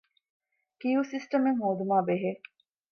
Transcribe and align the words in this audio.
ކިޔޫ 0.79 0.99
ސިސްޓަމެއް 1.11 1.59
ހޯދުމާބެހޭ 1.63 2.31